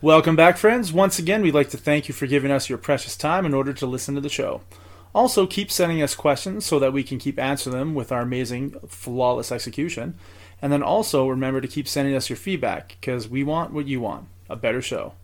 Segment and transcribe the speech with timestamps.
[0.00, 0.92] Welcome back, friends.
[0.92, 3.72] Once again, we'd like to thank you for giving us your precious time in order
[3.72, 4.60] to listen to the show.
[5.12, 8.76] Also, keep sending us questions so that we can keep answering them with our amazing,
[8.86, 10.16] flawless execution.
[10.62, 14.00] And then also remember to keep sending us your feedback because we want what you
[14.00, 15.14] want a better show.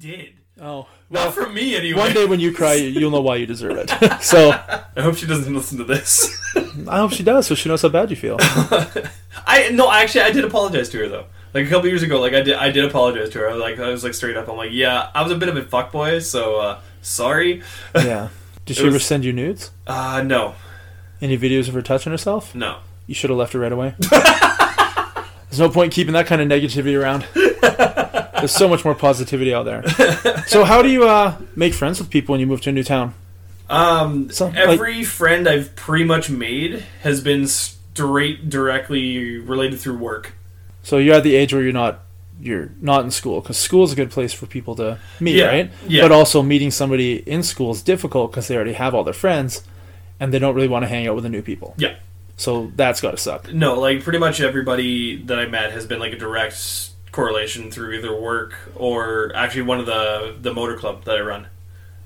[0.00, 0.34] Did.
[0.60, 1.98] Oh, Not from me, anyway.
[1.98, 3.90] one day when you cry, you'll know why you deserve it.
[4.22, 4.50] so
[4.96, 6.36] I hope she doesn't listen to this.
[6.88, 8.36] I hope she does, so she knows how bad you feel.
[9.46, 11.26] I no, actually, I did apologize to her though.
[11.54, 13.48] Like a couple years ago, like I did, I did apologize to her.
[13.48, 14.48] I was like, I was like straight up.
[14.48, 17.62] I'm like, yeah, I was a bit of a fuckboy, so uh, sorry.
[17.94, 18.28] Yeah.
[18.66, 19.70] Did she It ever send you nudes?
[19.86, 20.54] Uh, no,
[21.22, 22.54] Any videos of her touching herself?
[22.54, 22.78] no.
[23.06, 23.94] You should have left her right away.
[23.98, 27.26] There's no point keeping that kind of negativity around.
[28.40, 29.82] There's so much more positivity out there.
[30.46, 32.82] So, how do you uh, make friends with people when you move to a new
[32.84, 33.14] town?
[33.68, 39.98] Um, So, like- every friend I've pretty much made has been straight directly related through
[39.98, 40.32] work.
[40.82, 42.00] So, you're at the age where you're not
[42.42, 45.44] you're not in school because school is a good place for people to meet, Yeah,
[45.46, 45.70] right?
[45.86, 46.00] yeah.
[46.02, 49.62] But also, meeting somebody in school is difficult because they already have all their friends,
[50.18, 51.74] and they don't really want to hang out with the new people.
[51.76, 51.96] Yeah.
[52.38, 53.52] So that's got to suck.
[53.52, 57.92] No, like pretty much everybody that I met has been like a direct correlation through
[57.92, 61.48] either work or actually one of the the motor club that I run.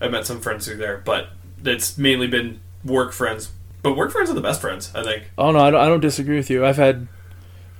[0.01, 1.29] I met some friends through there, but
[1.65, 3.51] it's mainly been work friends.
[3.83, 5.31] But work friends are the best friends, I think.
[5.37, 6.65] Oh no, I don't, I don't disagree with you.
[6.65, 7.07] I've had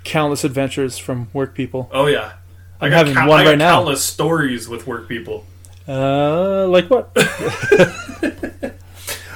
[0.05, 1.89] countless adventures from work people.
[1.93, 2.35] Oh yeah,
[2.81, 3.77] I'm having one I right now.
[3.77, 5.47] Countless stories with work people.
[5.87, 7.11] Uh, like what?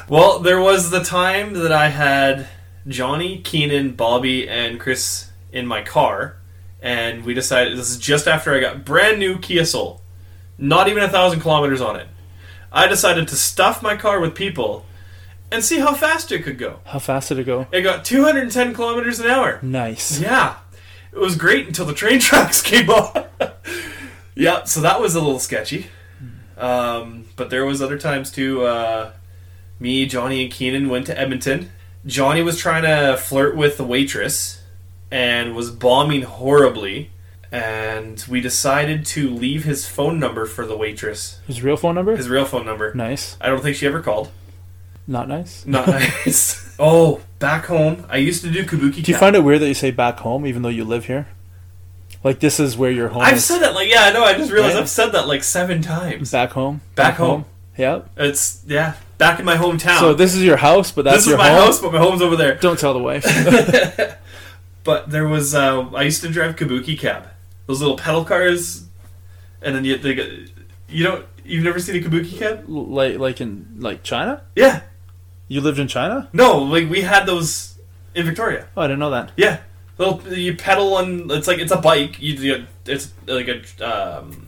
[0.09, 2.49] Well, there was the time that I had
[2.87, 6.38] Johnny, Keenan, Bobby, and Chris in my car,
[6.81, 10.01] and we decided this is just after I got brand new Kia Soul,
[10.57, 12.09] not even a thousand kilometers on it.
[12.71, 14.85] I decided to stuff my car with people
[15.51, 16.81] and see how fast it could go.
[16.85, 17.67] How fast did it go?
[17.73, 19.59] It got 210 kilometers an hour.
[19.63, 20.21] Nice.
[20.21, 20.57] Yeah,
[21.13, 23.25] it was great until the train tracks came on.
[24.35, 25.87] yeah, so that was a little sketchy.
[26.57, 28.63] Um, but there was other times too.
[28.65, 29.13] Uh,
[29.81, 31.71] me, Johnny, and Keenan went to Edmonton.
[32.05, 34.61] Johnny was trying to flirt with the waitress
[35.11, 37.11] and was bombing horribly.
[37.51, 42.15] And we decided to leave his phone number for the waitress, His real phone number?
[42.15, 42.93] his real phone number.
[42.93, 43.39] Nice.
[43.41, 44.31] I don't think she ever called.
[45.07, 45.65] Not nice.
[45.65, 45.87] Not
[46.27, 46.77] nice.
[46.79, 48.97] oh, back home, I used to do kabuki.
[49.03, 49.21] Do you Cat.
[49.21, 51.27] find it weird that you say back home even though you live here?
[52.23, 53.47] Like this is where your home I've is.
[53.47, 54.25] said that like yeah, I know.
[54.25, 54.83] I just realized Right?
[54.83, 56.31] I've said that like seven times.
[56.31, 56.83] back home.
[56.97, 57.47] Back home.
[57.79, 58.11] Yep.
[58.19, 60.01] It's yeah, back in my hometown.
[60.01, 61.61] So this is your house, but that's this is your my home.
[61.67, 62.57] house, but my home's over there.
[62.57, 63.25] Don't tell the wife.
[64.89, 67.29] But there was uh, I used to drive kabuki cab,
[67.67, 68.87] those little pedal cars,
[69.61, 70.31] and then you they get
[70.89, 72.65] you don't you've never seen a kabuki cab?
[72.67, 74.45] like like in like China?
[74.57, 74.81] Yeah,
[75.47, 76.31] You lived in China?
[76.33, 77.77] no, like we had those
[78.15, 78.67] in Victoria.
[78.75, 79.33] Oh, I didn't know that.
[79.37, 79.59] Yeah,
[79.99, 82.19] little you pedal and it's like it's a bike.
[82.23, 83.59] You, you it's like a
[83.91, 84.47] um,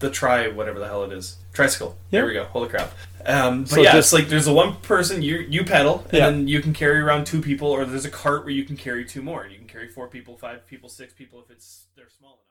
[0.00, 1.96] the tri whatever the hell it is tricycle.
[2.10, 2.18] Yeah.
[2.22, 2.46] There we go.
[2.46, 2.90] Holy crap.
[3.24, 6.12] Um, but So yeah, just- it's like there's a one person you you pedal and
[6.18, 6.30] Yeah.
[6.30, 9.04] then you can carry around two people, or there's a cart where you can carry
[9.04, 9.46] two more.
[9.46, 12.44] You carry four people, five people, six people if it's they're small enough.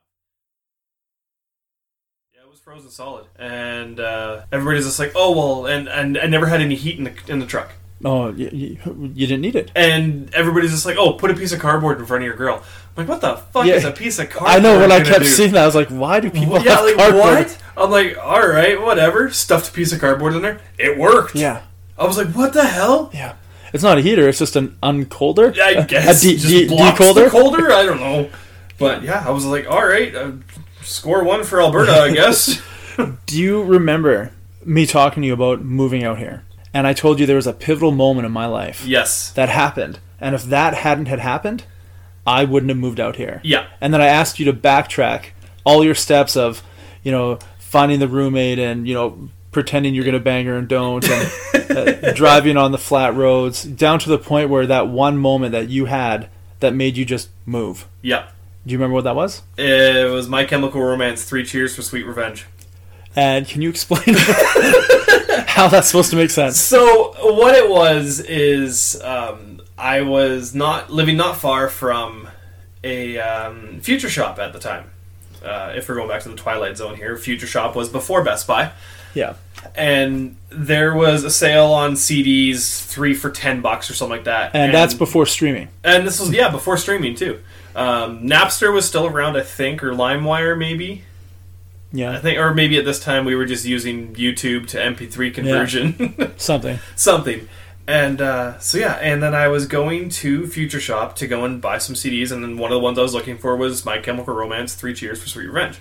[2.34, 6.28] Yeah, it was frozen solid, and uh, everybody's just like, oh well, and and I
[6.28, 7.72] never had any heat in the in the truck.
[8.06, 8.78] Oh, you, you,
[9.16, 9.72] you didn't need it.
[9.76, 12.58] And everybody's just like, "Oh, put a piece of cardboard in front of your grill."
[12.58, 12.64] I'm
[12.96, 13.74] like, "What the fuck Yeah.
[13.74, 15.26] is a piece of cardboard?" I know when I kept do?
[15.26, 17.24] seeing that, I was like, why do people yeah, like cardboard?
[17.48, 17.58] what?
[17.76, 19.32] I'm like, all right, whatever.
[19.32, 20.60] Stuffed a piece of cardboard in there.
[20.78, 21.34] It worked.
[21.34, 21.64] Yeah,
[21.98, 23.10] I was like, what the hell?
[23.16, 23.34] yeah.
[23.74, 25.56] It's not a heater; it's just an uncolder.
[25.56, 27.26] Yeah, I guess a de- just de- blocks decolder.
[27.26, 27.72] the colder.
[27.72, 28.30] I don't know,
[28.78, 30.32] but yeah, I was like, all right, uh,
[30.82, 32.62] score one for Alberta, I guess.
[33.26, 34.32] Do you remember
[34.66, 36.44] me talking to you about moving out here?
[36.74, 39.32] And I told you there was a pivotal moment in my life yes.
[39.32, 41.64] that happened, and if that hadn't had happened,
[42.26, 43.40] I wouldn't have moved out here.
[43.44, 43.68] Yeah.
[43.80, 45.28] And then I asked you to backtrack
[45.64, 46.62] all your steps of,
[47.04, 51.08] you know, finding the roommate and you know pretending you're gonna bang her and don't,
[51.08, 55.52] and uh, driving on the flat roads, down to the point where that one moment
[55.52, 56.30] that you had
[56.60, 57.88] that made you just move.
[58.02, 58.28] Yeah.
[58.66, 59.44] Do you remember what that was?
[59.58, 61.24] It was My Chemical Romance.
[61.24, 62.46] Three cheers for sweet revenge.
[63.16, 64.04] And can you explain
[65.48, 66.60] how that's supposed to make sense?
[66.60, 72.28] So what it was is um, I was not living not far from
[72.84, 74.92] a um, Future Shop at the time.
[75.44, 78.48] Uh, if we're going back to the Twilight Zone here, Future Shop was before Best
[78.48, 78.72] Buy,
[79.14, 79.36] Yeah.
[79.76, 84.52] and there was a sale on CDs, three for ten bucks or something like that.
[84.56, 85.70] And, that's before streaming.
[85.84, 87.40] and this was yeah before streaming too.
[87.76, 91.04] Um, Napster was still around, I think, or LimeWire maybe.
[91.94, 95.34] Yeah, I think, or maybe at this time we were just using YouTube to MP3
[95.34, 96.80] conversion, Something.
[96.96, 97.48] something.
[97.88, 101.62] And uh, so yeah, and then I was going to Future Shop to go and
[101.62, 103.98] buy some CDs, and then one of the ones I was looking for was My
[104.00, 105.80] Chemical Romance: Three Cheers for Sweet Revenge.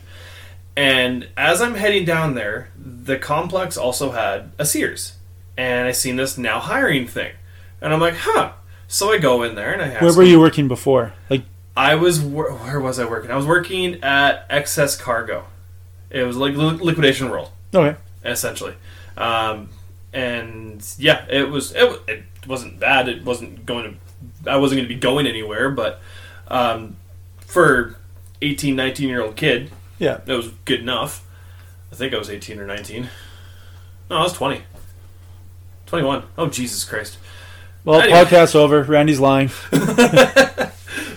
[0.77, 5.15] And as I'm heading down there, the complex also had a Sears,
[5.57, 7.33] and I seen this now hiring thing,
[7.81, 8.53] and I'm like, huh.
[8.89, 11.13] So I go in there and I ask Where were you working before?
[11.29, 11.43] Like,
[11.77, 13.33] I was wor- where was I working?
[13.33, 15.47] I was working at Excess Cargo.
[16.09, 17.99] It was like li- liquidation world okay.
[18.25, 18.75] essentially.
[19.17, 19.71] Um,
[20.13, 23.09] and yeah, it was it, it wasn't bad.
[23.09, 23.99] It wasn't going
[24.45, 26.01] to I wasn't going to be going anywhere, but
[26.49, 26.97] um,
[27.41, 27.97] for
[28.43, 30.21] 18, 19 year old kid, Yeah.
[30.27, 31.25] it was good enough.
[31.93, 33.09] I think I was 18 or 19.
[34.11, 34.63] No, I was 20.
[35.87, 36.25] 21.
[36.37, 37.19] Oh Jesus Christ.
[37.85, 38.19] Well, Anyway.
[38.25, 38.83] podcast over.
[38.83, 39.51] Randy's lying.
[39.73, 40.71] I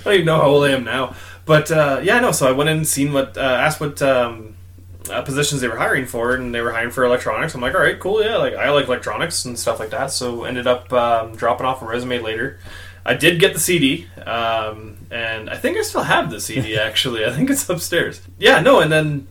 [0.04, 1.16] don't even know how old I am now.
[1.46, 2.32] But uh, yeah, no.
[2.32, 4.56] So I went in and seen what, uh, asked what um,
[5.10, 7.56] uh, positions they were hiring for, and they were hiring for electronics.
[7.56, 8.38] I'm like, all right, cool, yeah.
[8.38, 10.12] Like I like electronics and stuff like that.
[10.12, 12.60] So ended up um, dropping off a resume later.
[13.06, 16.78] I did get the CD, um, and I think I still have the CD.
[16.80, 18.22] Actually, I think it's upstairs.
[18.38, 19.28] Yeah, no, and then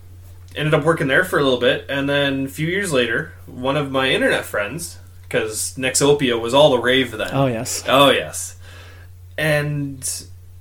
[0.57, 3.77] ended up working there for a little bit, and then a few years later, one
[3.77, 7.31] of my internet friends, because Nexopia was all the rave then.
[7.33, 7.85] Oh, yes.
[7.87, 8.57] Oh yes.
[9.37, 9.99] And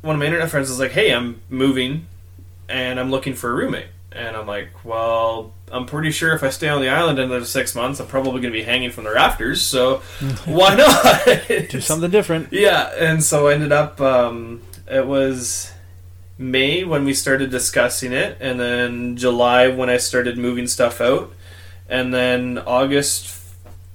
[0.01, 2.05] one of my internet friends was like, "Hey, I'm moving,
[2.69, 3.87] and I'm looking for a roommate."
[4.17, 7.75] And I'm like, "Well, I'm pretty sure if I stay on the island another six
[7.75, 9.61] months, I'm probably going to be hanging from the rafters.
[9.61, 9.97] So
[10.45, 12.51] why not Do something different.
[12.51, 14.01] Yeah, and so I ended up.
[14.01, 15.71] Um, it was
[16.37, 21.33] May when we started discussing it, and then July when I started moving stuff out,
[21.89, 23.33] and then August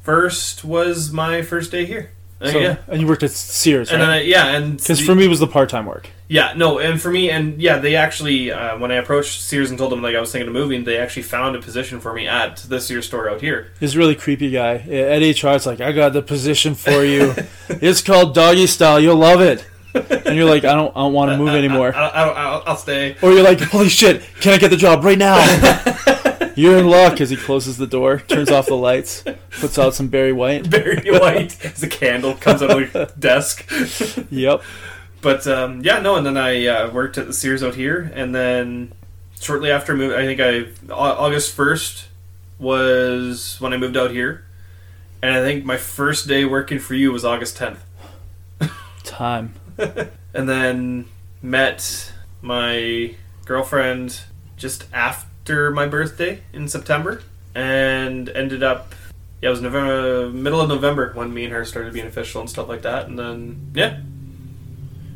[0.02, 2.10] first was my first day here.
[2.50, 2.76] So, yeah.
[2.88, 4.16] And you worked at Sears, And then right?
[4.16, 6.08] I, yeah, and Because for me, it was the part-time work.
[6.28, 9.78] yeah, no, and for me, and yeah, they actually uh, when I approached Sears and
[9.78, 12.26] told them like I was thinking of moving, they actually found a position for me
[12.26, 13.70] at the Sears store out here.
[13.80, 14.74] He's a really creepy guy.
[14.76, 17.34] At HR, it's like, I got the position for you.
[17.68, 18.98] it's called Doggy Style.
[18.98, 19.66] You'll love it.
[19.94, 21.94] And you're like, I don't, I don't want to move anymore.
[21.94, 23.14] I, I, I'll, I'll stay.
[23.20, 25.36] Or you're like, holy shit, can I get the job right now?
[26.54, 29.24] You're in luck as he closes the door, turns off the lights,
[29.60, 30.66] puts out some Barry White.
[30.66, 33.70] Very white as a candle comes out of the desk.
[34.30, 34.62] Yep.
[35.20, 38.34] But um, yeah, no, and then I uh, worked at the Sears out here, and
[38.34, 38.92] then
[39.40, 42.08] shortly after moving, I think I August first
[42.58, 44.44] was when I moved out here,
[45.22, 47.84] and I think my first day working for you was August tenth.
[49.04, 49.54] Time.
[49.78, 51.06] and then
[51.40, 53.14] met my
[53.44, 54.22] girlfriend
[54.56, 57.22] just after my birthday in September,
[57.54, 58.94] and ended up.
[59.40, 62.48] Yeah, it was November, middle of November when me and her started being official and
[62.48, 64.00] stuff like that, and then yeah.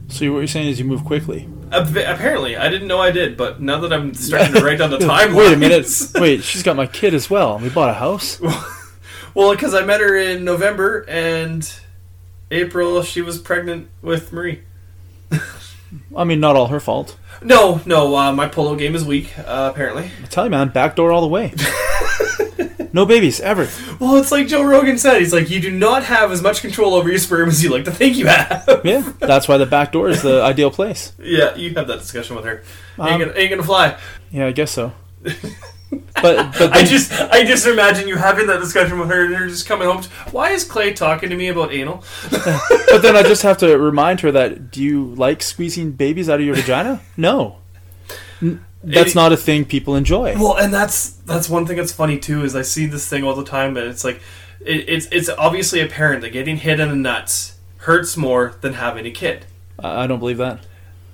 [0.09, 1.49] So what you're saying is you move quickly.
[1.73, 4.99] Apparently, I didn't know I did, but now that I'm starting to write down the
[4.99, 5.89] timeline, Wait a minute.
[6.15, 7.59] Wait, she's got my kid as well.
[7.59, 8.41] We bought a house.
[9.35, 11.69] well, because I met her in November and
[12.51, 14.63] April, she was pregnant with Marie.
[16.17, 17.17] I mean, not all her fault.
[17.43, 19.33] No, no, uh, my polo game is weak.
[19.39, 21.53] Uh, apparently, I tell you, man, backdoor all the way.
[22.93, 23.69] no babies ever.
[24.01, 25.21] Well, it's like Joe Rogan said.
[25.21, 27.85] He's like, you do not have as much control over your sperm as you like
[27.85, 28.81] to think you have.
[28.85, 31.13] Yeah, that's why the back door is the ideal place.
[31.19, 32.63] yeah, you have that discussion with her.
[32.99, 33.99] Um, ain't, gonna, ain't gonna fly.
[34.31, 34.93] Yeah, I guess so.
[35.91, 39.49] But but I just, I just imagine you having that discussion with her, and her
[39.49, 40.03] just coming home.
[40.03, 42.03] to- Why is Clay talking to me about anal?
[42.31, 46.41] but then I just have to remind her that do you like squeezing babies out
[46.41, 47.01] of your vagina?
[47.17, 47.59] No.
[48.83, 50.35] That's It- not a thing people enjoy.
[50.37, 53.35] Well, and that's that's one thing that's funny too is I see this thing all
[53.35, 54.21] the time, and it's like,
[54.61, 59.07] it, it's it's obviously apparent that getting hit in the nuts hurts more than having
[59.07, 59.47] a kid.
[59.79, 60.61] I don't believe that.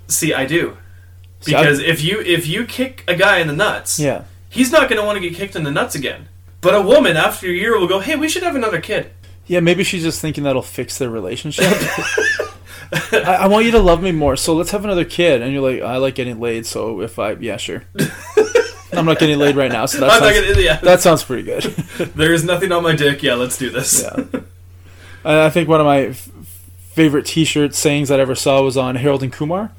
[0.08, 0.76] See, I do.
[0.76, 4.24] I- Because if you if you kick a guy in the nuts, Yeah.
[4.52, 6.28] He's not going to want to get kicked in the nuts again.
[6.60, 9.10] But a woman after a year will go, "Hey, we should have another kid."
[9.46, 11.64] Yeah, maybe she's just thinking that'll fix their relationship.
[13.12, 15.42] I, I want you to love me more, so let's have another kid.
[15.42, 17.82] And you're like, I like getting laid, so if I, yeah, sure.
[18.92, 20.76] I'm not getting laid right now, so that sounds, gonna, yeah.
[20.76, 21.62] that sounds pretty good.
[22.14, 23.22] there is nothing on my dick.
[23.22, 24.02] Yeah, let's do this.
[24.02, 24.40] Yeah.
[25.24, 26.28] I think one of my f-
[26.90, 29.72] favorite T-shirt sayings that I ever saw was on Harold and Kumar,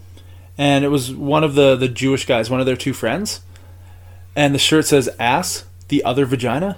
[0.58, 3.42] and it was one of the the Jewish guys, one of their two friends,
[4.36, 6.78] and the shirt says "ass, the other vagina."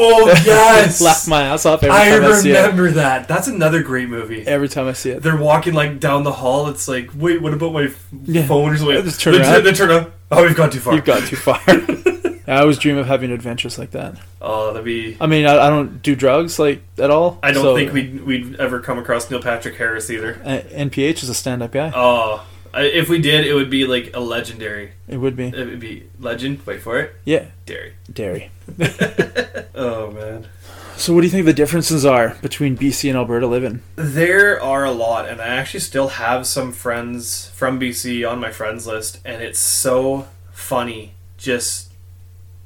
[0.00, 2.54] Oh yes, Laugh my ass off every I time I, see it.
[2.56, 3.26] remember that.
[3.26, 4.46] That's another great movie.
[4.46, 5.22] Every time I see it.
[5.24, 6.68] They're walking like down the hall.
[6.68, 8.46] It's like, wait, what about my f- Yeah.
[8.46, 9.02] phone or something?
[9.02, 9.64] Just turn they, around.
[9.64, 10.12] they turn around.
[10.30, 10.94] Oh, we've gone too far.
[10.94, 11.60] You've gone too far.
[12.46, 14.14] I always dream of having adventures like that.
[14.40, 15.16] Oh, that'd be.
[15.20, 17.38] I mean, I, I don't do drugs like at all.
[17.42, 20.40] I don't so- think we'd we'd ever come across Neil Patrick Harris either.
[20.44, 21.90] Uh, NPH is a stand-up guy.
[21.92, 24.92] Oh, if we did, it would be like a legendary.
[25.08, 25.46] It would be.
[25.46, 26.64] It would be legend.
[26.66, 27.14] Wait for it.
[27.24, 27.94] Yeah, Dairy.
[28.12, 28.50] dairy.
[29.74, 30.46] Oh man.
[30.96, 33.82] So, what do you think the differences are between BC and Alberta living?
[33.94, 38.50] There are a lot, and I actually still have some friends from BC on my
[38.50, 41.92] friends list, and it's so funny just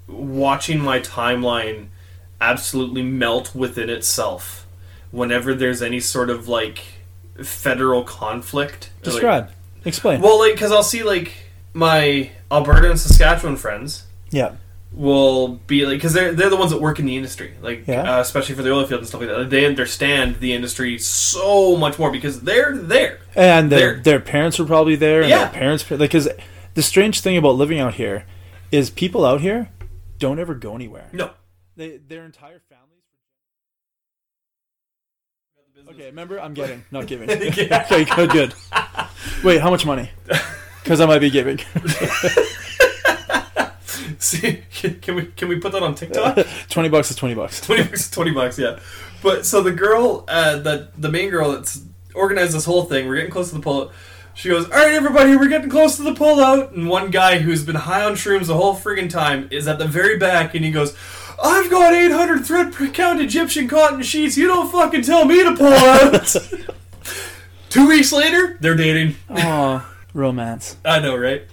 [0.09, 1.89] watching my timeline
[2.41, 4.67] absolutely melt within itself
[5.11, 6.81] whenever there's any sort of like
[7.45, 8.87] federal conflict.
[8.87, 9.51] or, like- Describe.
[9.85, 10.21] Explain.
[10.21, 11.33] well, like, because I'll see like
[11.75, 14.57] my Alberta and Saskatchewan friends yeah.
[14.93, 18.17] will be like because they're they're the ones that work in the industry, like Yeah.
[18.17, 19.51] uh, especially for the oil field and stuff like that.
[19.51, 23.21] They understand the industry so much more because they're there.
[23.35, 25.21] And their their parents were probably there.
[25.23, 25.45] And Yeah.
[25.45, 26.29] Their parents, like, because
[26.75, 28.25] the strange thing about living out here
[28.71, 29.71] is people out here
[30.19, 31.09] don't ever go anywhere.
[31.13, 31.31] No,
[31.77, 32.79] They their entire families.
[35.91, 37.29] Okay, remember I'm getting, not giving.
[37.31, 38.55] Okay, good, good.
[39.45, 40.11] Wait, how much money?
[40.83, 41.59] Because I might be giving.
[44.19, 46.45] see, can we can we put that on TikTok?
[46.69, 47.61] twenty bucks is twenty bucks.
[47.61, 48.81] twenty bucks, is twenty bucks, yeah.
[49.23, 51.83] But so the girl, uh, that the main girl that's
[52.15, 53.93] organized this whole thing, we're getting close to the pullout.
[54.35, 57.65] She goes, "All right, everybody, we're getting close to the pullout." And one guy who's
[57.65, 60.73] been high on shrooms the whole friggin' time is at the very back, and he
[60.73, 60.97] goes.
[61.45, 64.37] I've got 800 thread count Egyptian cotton sheets.
[64.37, 66.37] You don't fucking tell me to pull out.
[67.73, 69.17] Two weeks later, they're dating.
[69.31, 70.77] Oh, romance.
[70.85, 71.45] I know, right?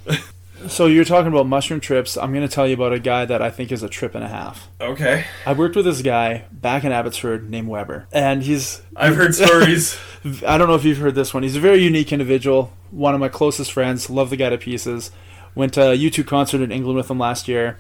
[0.68, 2.18] So you're talking about mushroom trips.
[2.18, 4.24] I'm going to tell you about a guy that I think is a trip and
[4.26, 4.68] a half.
[4.82, 5.24] okay.
[5.46, 9.98] I worked with this guy back in Abbotsford named Weber, and he's I've heard stories.
[10.46, 11.44] I don't know if you've heard this one.
[11.44, 12.74] He's a very unique individual.
[12.92, 14.10] One of my closest friends.
[14.10, 15.12] Love the guy to pieces.
[15.56, 17.78] Went to a U2 concert in England with him last year.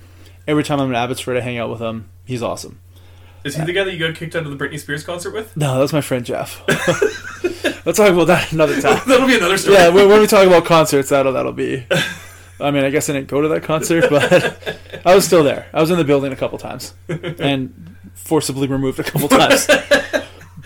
[0.47, 2.09] Every time I'm in Abbotsford, I hang out with him.
[2.23, 2.79] He's awesome.
[3.43, 5.55] Is he the guy that you got kicked out of the Britney Spears concert with?
[5.55, 6.61] No, that's my friend Jeff.
[7.85, 9.01] Let's talk about that another time.
[9.07, 9.77] That'll be another story.
[9.77, 11.85] Yeah, when, when we talk about concerts, that'll that'll be.
[12.59, 15.67] I mean, I guess I didn't go to that concert, but I was still there.
[15.73, 19.65] I was in the building a couple times and forcibly removed a couple times.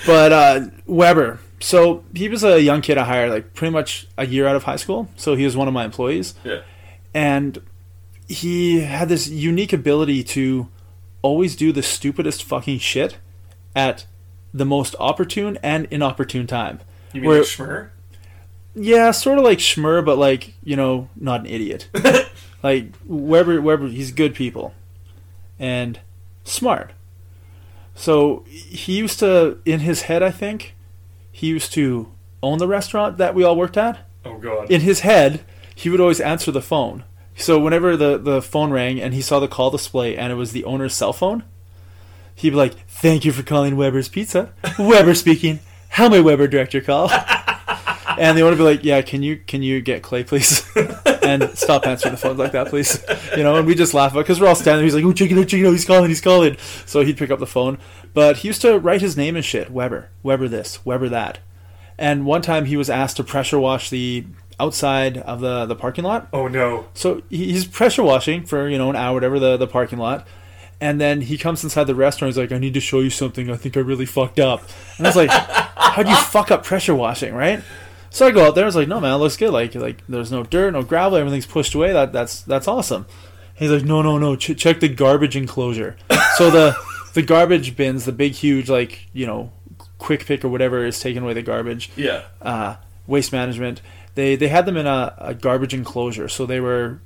[0.06, 4.26] But uh, Weber, so he was a young kid I hired, like pretty much a
[4.26, 5.08] year out of high school.
[5.16, 6.62] So he was one of my employees, Yeah.
[7.14, 7.62] and
[8.28, 10.68] he had this unique ability to
[11.24, 13.18] always do the stupidest fucking shit
[13.76, 14.06] at
[14.54, 16.80] the most opportune and inopportune time.
[17.14, 17.90] You mean Where- like Schmer?
[18.76, 21.90] Yeah, sort of like Schmer, but like you know, not an idiot.
[22.64, 24.74] like Weber, Weber, he's good people,
[25.60, 26.00] and
[26.44, 26.92] smart.
[27.96, 30.74] So he used to, in his head, I think,
[31.32, 32.12] he used to
[32.42, 34.00] own the restaurant that we all worked at.
[34.26, 34.72] Oh god.
[34.72, 35.42] In his head,
[35.76, 37.04] he would always answer the phone.
[37.36, 40.52] So whenever the the phone rang and he saw the call display and it was
[40.52, 41.44] the owner's cell phone,
[42.36, 44.54] he'd be like, "Thank you for calling Weber's Pizza.
[44.80, 45.60] Weber speaking.
[45.90, 47.10] How may Weber direct your call?"
[48.20, 50.66] and the owner would be like, "Yeah, can you can you get Clay, please,
[51.24, 53.04] and stop answering the phones like that, please."
[53.36, 54.80] You know, and we just laugh about because we're all standing.
[54.80, 54.86] there.
[54.86, 55.70] He's like, "Oh, check it out, oh, check it out.
[55.70, 57.78] Oh, he's calling, he's calling." So he'd pick up the phone,
[58.14, 59.72] but he used to write his name and shit.
[59.72, 61.40] Weber, Weber this, Weber that.
[61.98, 64.26] And one time he was asked to pressure wash the
[64.60, 66.28] outside of the the parking lot.
[66.34, 66.88] oh no.
[66.94, 70.28] So he's pressure washing for you know an hour, whatever the the parking lot,
[70.82, 72.30] and then he comes inside the restaurant.
[72.34, 73.50] He's like, "I need to show you something.
[73.50, 74.64] I think I really fucked up."
[74.98, 77.64] And I was like, "How do you fuck up pressure washing, right?"
[78.10, 78.64] So I go out there.
[78.64, 79.52] I was like, "No, man, it looks good.
[79.52, 81.18] Like like there's no dirt, no gravel.
[81.18, 81.94] Everything's pushed away.
[81.94, 83.06] That that's that's awesome."
[83.56, 84.36] He's like, "No, no, no.
[84.36, 85.96] Ch- check the garbage enclosure."
[86.38, 86.76] so the
[87.14, 89.52] the garbage bins, the big, huge, like you know,
[90.00, 92.24] quick pick or whatever is taking away the garbage Yeah.
[92.42, 92.76] uh,
[93.08, 93.82] waste management.
[94.16, 97.00] They they had them in a, a garbage enclosure, so they were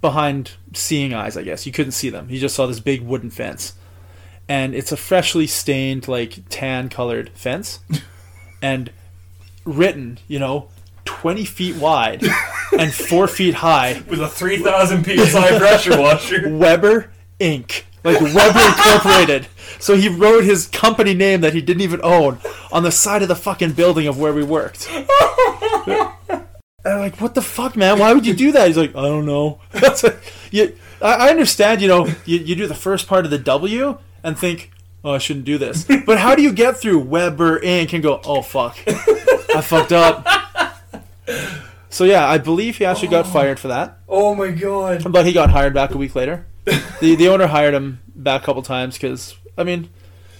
[0.00, 1.36] behind seeing eyes.
[1.36, 2.28] I guess you couldn't see them.
[2.30, 3.74] You just saw this big wooden fence,
[4.48, 7.80] and it's a freshly stained, like tan colored fence,
[8.62, 8.90] and
[9.64, 10.68] written, you know,
[11.04, 12.22] twenty feet wide
[12.78, 14.02] and four feet high.
[14.08, 16.48] With a 3,000 psi pressure washer.
[16.56, 17.82] Weber Inc.
[18.02, 19.48] Like Weber Incorporated.
[19.78, 22.38] So he wrote his company name that he didn't even own
[22.70, 24.88] on the side of the fucking building of where we worked.
[26.84, 27.98] And I'm like, what the fuck, man?
[27.98, 28.66] Why would you do that?
[28.66, 29.60] He's like, I don't know.
[30.02, 33.38] Like, you, I, I understand, you know, you, you do the first part of the
[33.38, 34.70] W and think,
[35.02, 35.86] oh, I shouldn't do this.
[36.06, 37.92] But how do you get through Weber Inc.
[37.94, 40.26] and go, oh, fuck, I fucked up?
[41.94, 43.28] So yeah, I believe he actually got oh.
[43.28, 43.98] fired for that.
[44.08, 45.10] Oh my god.
[45.12, 46.44] But he got hired back a week later.
[46.64, 49.90] the The owner hired him back a couple times because I mean,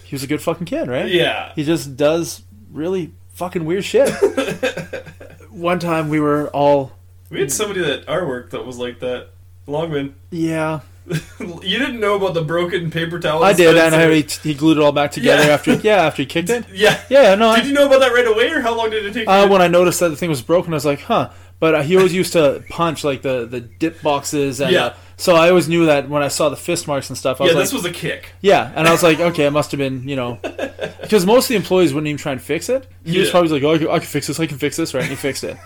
[0.03, 1.09] he was a good fucking kid, right?
[1.09, 1.53] Yeah.
[1.55, 4.09] He just does really fucking weird shit.
[5.55, 6.91] One time we were all
[7.29, 9.29] We had somebody at our work that was like that.
[9.67, 10.15] Longman.
[10.31, 10.81] yeah.
[11.39, 13.43] you didn't know about the broken paper towel.
[13.43, 15.53] I did, and how he, he glued it all back together Yeah.
[15.53, 16.65] after yeah after he kicked it.
[16.73, 16.99] Yeah.
[17.09, 19.13] Yeah, no, I, Did you know about that right away, or how long did it
[19.13, 19.27] take?
[19.27, 21.29] Uh, when I noticed that the thing was broken, I was like, huh.
[21.59, 24.85] But uh, he always used to punch like the, the dip boxes, and Yeah.
[24.85, 27.45] uh, so I always knew that when I saw the fist marks and stuff, I
[27.45, 28.33] yeah, was this like, was a kick.
[28.41, 30.39] yeah, and I was like, okay, it must have been, you know,
[31.01, 32.87] because most of the employees wouldn't even try and fix it.
[33.03, 33.31] He was Yeah.
[33.31, 35.01] probably like, oh, I can, I can fix this, I can fix this, right?
[35.03, 35.57] And he fixed it.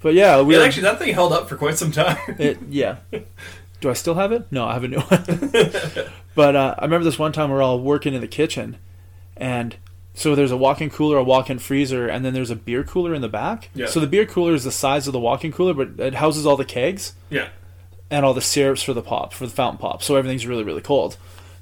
[0.00, 2.18] But yeah, we Yeah, were- actually, that thing held up for quite some time.
[2.38, 2.96] it, yeah.
[3.80, 4.46] Do I still have it?
[4.50, 5.24] No, I have a new one.
[6.34, 8.76] but uh, I remember this one time we are all working in the kitchen,
[9.36, 9.76] and
[10.14, 13.22] so there's a walk-in cooler, a walk-in freezer, and then there's a beer cooler in
[13.22, 13.70] the back.
[13.74, 13.86] Yeah.
[13.86, 16.56] So the beer cooler is the size of the walk-in cooler, but it houses all
[16.56, 17.48] the kegs yeah.
[18.12, 20.02] And all the syrups for the pop, for the fountain pop.
[20.02, 21.16] So everything's really, really cold.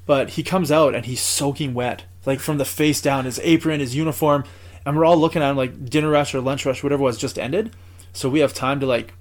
[0.05, 3.79] But he comes out and he's soaking wet, like from the face down, his apron,
[3.79, 4.43] his uniform,
[4.85, 7.17] and we're all looking at him like dinner rush or lunch rush, whatever it was,
[7.17, 7.71] just ended.
[8.11, 9.13] So we have time to like,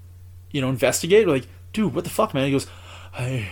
[0.51, 1.27] you know, investigate.
[1.27, 2.47] We're like, dude, what the fuck, man?
[2.47, 2.67] He goes,
[3.15, 3.49] I,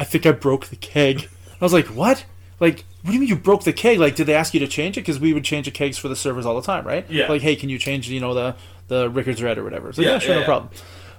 [0.00, 1.28] I think I broke the keg.
[1.60, 2.24] I was like, what?
[2.58, 4.00] Like, what do you mean you broke the keg?
[4.00, 5.02] Like, did they ask you to change it?
[5.02, 7.08] Because we would change the kegs for the servers all the time, right?
[7.08, 7.28] Yeah.
[7.28, 8.56] Like, hey, can you change, you know, the
[8.88, 9.92] the Rickards Red or whatever?
[9.92, 10.46] So Yeah, yeah, sure, yeah, no yeah.
[10.46, 10.70] problem.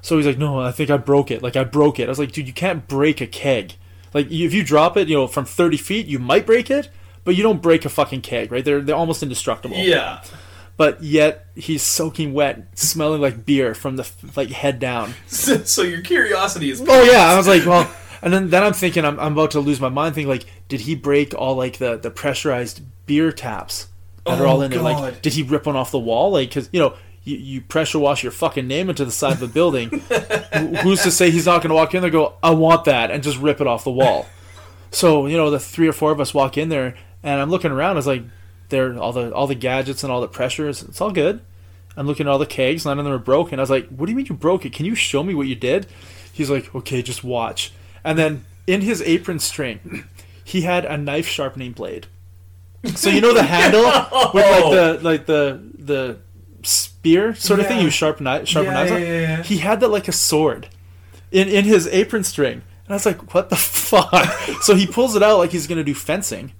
[0.02, 1.44] So he's like, no, I think I broke it.
[1.44, 2.06] Like, I broke it.
[2.06, 3.74] I was like, dude, you can't break a keg.
[4.14, 6.90] Like, if you drop it, you know, from 30 feet, you might break it,
[7.24, 8.66] but you don't break a fucking keg, right?
[8.66, 9.78] They're they're almost indestructible.
[9.78, 10.24] Yeah.
[10.76, 15.14] But yet he's soaking wet, smelling like beer from the like head down.
[15.28, 16.84] So, so your curiosity is.
[16.86, 17.90] Oh yeah, I was like, well,
[18.24, 20.16] and then then I'm thinking I'm, I'm about to lose my mind.
[20.16, 23.88] Thinking like, did he break all like the the pressurized beer taps
[24.26, 24.82] that are Oh, all in there?
[24.82, 26.32] Like, did he rip one off the wall?
[26.32, 26.96] Like, because you know.
[27.24, 29.90] You, you pressure wash your fucking name into the side of the building.
[30.82, 33.22] Who's to say he's not going to walk in there go, I want that, and
[33.22, 34.26] just rip it off the wall?
[34.92, 37.72] So you know, the three or four of us walk in there, and I'm looking
[37.72, 37.98] around.
[37.98, 38.24] It's like,
[38.70, 40.82] there all the all the gadgets and all the pressures.
[40.82, 41.42] It's all good.
[41.96, 42.86] I'm looking at all the kegs.
[42.86, 43.60] None of them are broken.
[43.60, 44.74] I was like, "What do you mean you broke it?
[44.74, 45.88] Can you show me what you did?"
[46.34, 47.72] He's like, "Okay, just watch."
[48.04, 50.06] And then in his apron string,
[50.44, 52.08] he had a knife sharpening blade.
[52.96, 53.84] So you know the handle
[54.34, 56.18] with like the like the the
[57.02, 57.82] spear sort of thing.
[57.82, 58.92] You sharpen knife, sharpen Yeah, knives.
[58.92, 59.02] yeah, on?
[59.02, 59.44] yeah, yeah.
[59.44, 60.68] He had that like a sword
[61.32, 62.62] in in his apron string.
[62.86, 64.14] And I was like, what the fuck?
[64.62, 66.54] so he pulls it out like he's gonna do fencing.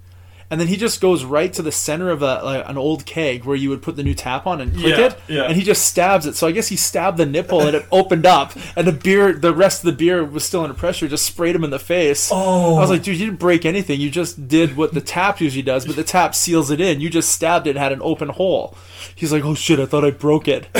[0.52, 3.46] And then he just goes right to the center of a, like, an old keg
[3.46, 5.42] where you would put the new tap on and click Yeah, it, yeah.
[5.44, 6.36] and he just stabs it.
[6.36, 9.54] So I guess he stabbed the nipple and it opened up, and the beer, the
[9.54, 12.28] rest of the beer was still under pressure, just sprayed him in the face.
[12.30, 12.76] Oh.
[12.76, 12.92] I was oh.
[12.92, 13.98] like, dude, you didn't break anything.
[13.98, 17.00] You just did what the tap usually does, but the tap seals it in.
[17.00, 18.76] You just stabbed it, and had an open hole.
[19.14, 20.68] He's like, oh shit, I thought I broke it.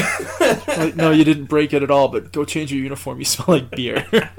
[0.72, 2.08] Like, no, you didn't break it at all.
[2.08, 3.18] But go change your uniform.
[3.18, 4.06] You smell like beer.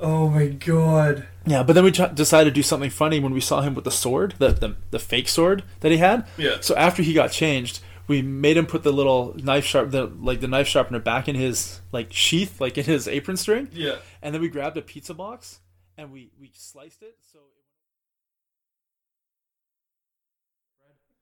[0.00, 1.26] Oh my god.
[1.46, 3.84] Yeah, but then we t- decided to do something funny when we saw him with
[3.84, 6.26] the sword, the, the the fake sword that he had.
[6.36, 6.56] Yeah.
[6.60, 10.40] So after he got changed, we made him put the little knife sharp, the like
[10.40, 13.96] the knife sharpener back in his like sheath, like in his apron string, Yeah.
[14.22, 15.60] and then we grabbed a pizza box
[15.96, 17.16] and we we sliced it.
[17.32, 17.38] So.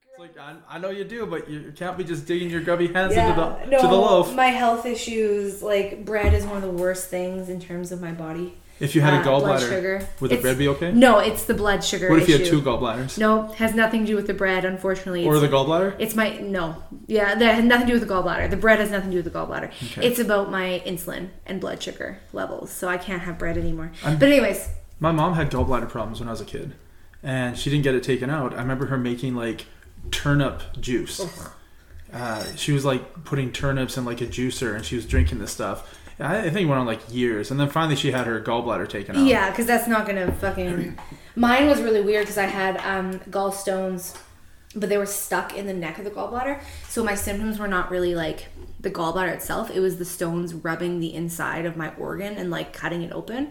[0.07, 2.87] It's like I, I know you do, but you can't be just digging your grubby
[2.87, 4.35] hands into the no, to the loaf.
[4.35, 8.13] My health issues, like bread, is one of the worst things in terms of my
[8.13, 8.57] body.
[8.81, 10.09] If you had a Uh, blood gallbladder, sugar.
[10.21, 10.93] would the It's- bread be okay?
[10.93, 12.11] No, it's the blood sugar.
[12.11, 12.45] What if you issue.
[12.45, 13.19] had two gallbladders?
[13.19, 14.65] No, has nothing to do with the bread.
[14.65, 15.95] Unfortunately, Or It's- the gallbladder?
[15.99, 18.51] It's my no, yeah, that has nothing to do with the gallbladder.
[18.51, 19.71] The bread has nothing to do with the gallbladder.
[19.93, 20.07] Okay.
[20.07, 23.93] It's about my insulin and blood sugar levels, so I can't have bread anymore.
[24.05, 24.69] I'm- but anyways,
[25.01, 26.73] My mom had gallbladder problems when I was a kid,
[27.23, 28.55] and she didn't get it taken out.
[28.55, 29.67] I remember her making like
[30.11, 31.21] turnip juice.
[32.13, 35.51] Uh, she was like putting turnips in like a juicer, and she was drinking this
[35.51, 35.99] stuff.
[36.20, 38.88] I, I think it went on like years, and then finally she had her gallbladder
[38.88, 39.27] taken out.
[39.27, 40.98] yeah, because that's not gonna fucking.
[41.37, 44.16] Mine was really weird because I had um, gallstones,
[44.77, 46.61] but they were stuck in the neck of the gallbladder.
[46.88, 48.46] So my symptoms were not really like
[48.79, 49.70] the gallbladder itself.
[49.70, 53.50] It was the stones rubbing the inside of my organ and like cutting it open.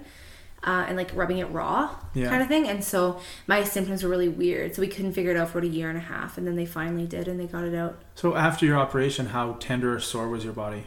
[0.65, 2.29] Uh, and like rubbing it raw Yeah.
[2.29, 5.35] kind of thing and so my symptoms were really weird so we couldn't figure it
[5.35, 7.47] out for about a year and a half and then they finally did and they
[7.47, 10.85] got it out So after your operation, how tender or sore was your body?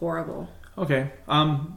[0.00, 1.10] horrible Okay.
[1.28, 1.76] Um,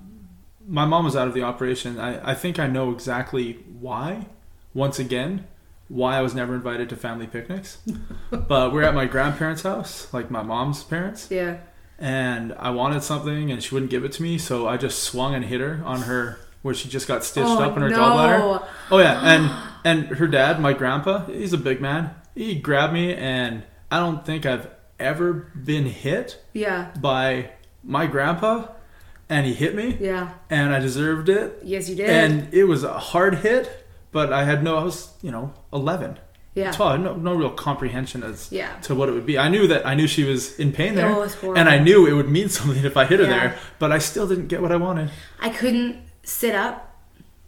[0.67, 1.99] my mom was out of the operation.
[1.99, 4.27] I, I think I know exactly why.
[4.73, 5.47] Once again,
[5.87, 7.79] why I was never invited to family picnics.
[8.31, 11.57] but we're at my grandparents' house, like my mom's parents, yeah
[12.01, 15.35] and I wanted something and she wouldn't give it to me, so I just swung
[15.35, 17.97] and hit her on her where she just got stitched Oh, up in her no.
[17.97, 18.67] gallbladder.
[18.91, 19.51] Oh yeah, and
[19.83, 22.11] and her dad, my grandpa, he's a big man.
[22.35, 27.51] He grabbed me, and I don't think I've ever been hit yeah by
[27.83, 28.67] my grandpa,
[29.29, 31.59] and he hit me, yeah and I deserved it.
[31.63, 34.77] yes you did And it was a hard hit, but I had no.
[34.77, 36.17] I was you know eleven.
[36.55, 36.73] Yeah.
[36.75, 38.75] Had no, no real comprehension as Yeah.
[38.81, 39.37] to what it would be.
[39.37, 42.13] I knew that I knew she was in pain there, Oh, and I knew it
[42.13, 43.39] would mean something if I hit her Yeah.
[43.39, 43.57] there.
[43.77, 45.11] But I still didn't get what I wanted.
[45.39, 46.75] I couldn't sit up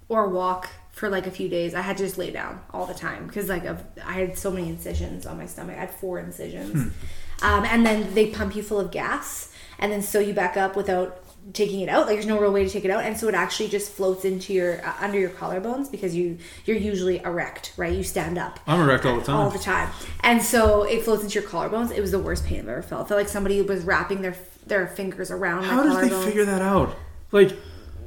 [0.08, 1.74] or walk for like a few days.
[1.74, 4.70] I had to just lay down all the time because like I had so many
[4.70, 5.76] incisions on my stomach.
[5.76, 6.94] I had four incisions,
[7.42, 10.76] um, and then they pump you full of gas and then sew you back up
[10.76, 11.18] without
[11.54, 12.06] taking it out.
[12.06, 14.26] Like there's no real way to take it out, and so it actually just floats
[14.26, 17.94] into your uh, under your collarbones because you you're usually erect, right?
[17.94, 19.36] You stand up I'm erect all the time.
[19.36, 19.90] all the time.
[20.22, 21.92] And so it floats into your collarbones.
[21.96, 23.06] It was the worst pain I've ever felt.
[23.06, 24.36] I felt like somebody was wrapping their
[24.68, 26.20] their fingers around How my did collarbones.
[26.20, 26.96] they figure that out?
[27.32, 27.52] Like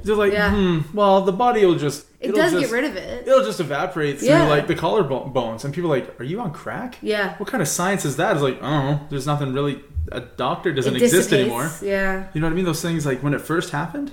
[0.03, 0.51] they're like, Yeah.
[0.51, 0.79] hmm.
[0.95, 3.27] Well, the body will just it does just, get rid of it.
[3.27, 4.47] It'll just evaporate through Yeah.
[4.47, 6.97] like the collarbones, and people are like, "Are you on crack?
[7.01, 7.35] Yeah.
[7.37, 9.81] What kind of science is that?" It's like, oh, there's nothing really.
[10.11, 11.71] A doctor doesn't exist anymore.
[11.81, 12.27] Yeah.
[12.33, 12.65] You know what I mean?
[12.65, 14.11] Those things like when it first happened,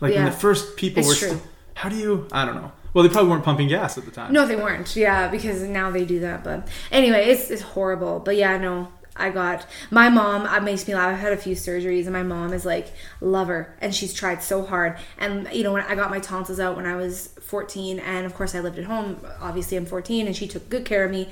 [0.00, 1.28] like when the first people It's were.
[1.28, 1.36] true.
[1.38, 1.42] st-
[1.74, 2.26] how do you?
[2.32, 2.72] I don't know.
[2.94, 4.32] Well, they probably weren't pumping gas at the time.
[4.32, 4.94] No, they weren't.
[4.94, 6.44] Yeah, because now they do that.
[6.44, 8.20] But anyway, it's, it's horrible.
[8.20, 10.46] But yeah, no, I got my mom.
[10.46, 11.12] It makes me laugh.
[11.12, 14.42] I've had a few surgeries, and my mom is like love her, and she's tried
[14.42, 14.98] so hard.
[15.18, 18.34] And you know, when I got my tonsils out when I was 14, and of
[18.34, 19.24] course I lived at home.
[19.40, 21.28] Obviously, I'm 14, and she took good care of me.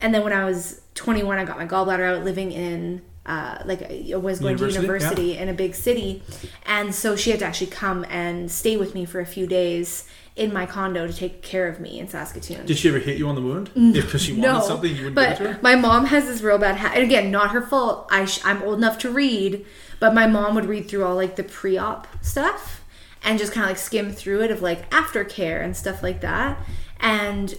[0.00, 3.02] And then when I was 21, I got my gallbladder out, living in.
[3.24, 6.24] Uh, like I was going University, to university in a big city,
[6.66, 10.08] and so she had to actually come and stay with me for a few days
[10.34, 12.64] in my condo to take care of me in Saskatoon.
[12.64, 13.70] Did she ever hit you on the wound?
[13.74, 13.92] Mm.
[13.92, 15.52] Because she wanted No, something you wouldn't give it to her?
[15.54, 16.96] but my mom has this real bad habit.
[16.98, 18.08] And again, not her fault.
[18.10, 19.66] I sh- I'm old enough to read,
[20.00, 22.82] but my mom would read through all like the pre-op stuff
[23.22, 26.58] and just kind of like skim through it of like aftercare and stuff like that.
[26.98, 27.54] And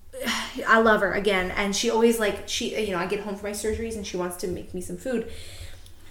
[0.68, 3.48] I love her again, and she always like she you know I get home from
[3.50, 5.30] my surgeries and she wants to make me some food.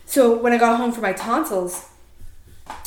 [0.06, 1.86] So when I got home for my tonsils,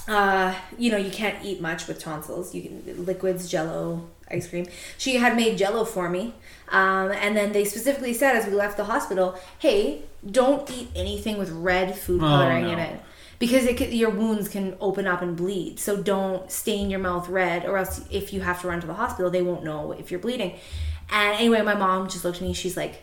[0.08, 2.54] uh, you know, you can't eat much with tonsils.
[2.54, 4.66] You can liquids, Jello, ice cream.
[4.98, 6.34] She had made Jello for me,
[6.68, 11.38] um, and then they specifically said as we left the hospital, "Hey, don't eat anything
[11.38, 12.72] with red food Oh, coloring no.
[12.72, 13.00] in it."
[13.38, 17.28] Because it could, your wounds can open up and bleed, so don't stain your mouth
[17.28, 20.10] red, or else if you have to run to the hospital, they won't know if
[20.10, 20.54] you're bleeding.
[21.10, 22.54] And anyway, my mom just looked at me.
[22.54, 23.02] She's like,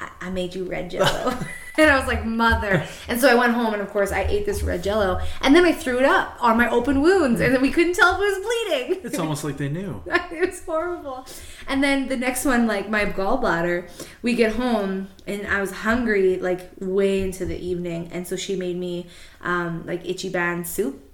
[0.00, 1.36] I, I made you red jello.
[1.76, 2.84] and I was like, mother.
[3.08, 5.20] And so I went home and of course I ate this red jello.
[5.40, 8.14] And then I threw it up on my open wounds and then we couldn't tell
[8.14, 9.00] if it was bleeding.
[9.04, 10.02] It's almost like they knew.
[10.06, 11.26] it was horrible.
[11.68, 13.88] And then the next one, like my gallbladder,
[14.22, 18.10] we get home and I was hungry like way into the evening.
[18.12, 19.06] And so she made me
[19.42, 21.06] um, like Ichiban soup